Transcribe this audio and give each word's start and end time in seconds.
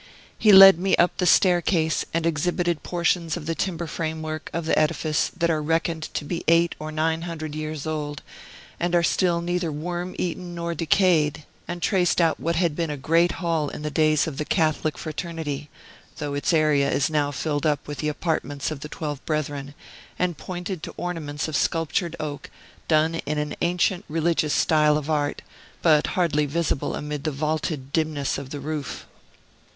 He 0.39 0.51
led 0.51 0.79
me 0.79 0.95
up 0.95 1.17
the 1.17 1.27
staircase 1.27 2.03
and 2.11 2.25
exhibited 2.25 2.81
portions 2.81 3.37
of 3.37 3.45
the 3.45 3.53
timber 3.53 3.85
framework 3.85 4.49
of 4.51 4.65
the 4.65 4.75
edifice 4.75 5.29
that 5.37 5.51
are 5.51 5.61
reckoned 5.61 6.09
to 6.15 6.25
be 6.25 6.43
eight 6.47 6.73
or 6.79 6.91
nine 6.91 7.21
hundred 7.21 7.53
years 7.53 7.85
old, 7.85 8.23
and 8.79 8.95
are 8.95 9.03
still 9.03 9.41
neither 9.41 9.71
worm 9.71 10.15
eaten 10.17 10.55
nor 10.55 10.73
decayed; 10.73 11.43
and 11.67 11.83
traced 11.83 12.19
out 12.19 12.39
what 12.39 12.55
had 12.55 12.75
been 12.75 12.89
a 12.89 12.97
great 12.97 13.33
hall 13.33 13.69
in 13.69 13.83
the 13.83 13.91
days 13.91 14.25
of 14.25 14.37
the 14.39 14.43
Catholic 14.43 14.97
fraternity, 14.97 15.69
though 16.17 16.33
its 16.33 16.51
area 16.51 16.89
is 16.89 17.11
now 17.11 17.29
filled 17.29 17.67
up 17.67 17.87
with 17.87 17.99
the 17.99 18.09
apartments 18.09 18.71
of 18.71 18.79
the 18.79 18.89
twelve 18.89 19.23
brethren; 19.27 19.75
and 20.17 20.35
pointed 20.35 20.81
to 20.81 20.95
ornaments 20.97 21.47
of 21.47 21.55
sculptured 21.55 22.15
oak, 22.19 22.49
done 22.87 23.21
in 23.27 23.37
an 23.37 23.55
ancient 23.61 24.03
religious 24.09 24.55
style 24.55 24.97
of 24.97 25.11
art, 25.11 25.43
but 25.83 26.07
hardly 26.17 26.47
visible 26.47 26.95
amid 26.95 27.23
the 27.23 27.29
vaulted 27.29 27.93
dimness 27.93 28.39
of 28.39 28.49
the 28.49 28.59
roof. 28.59 29.05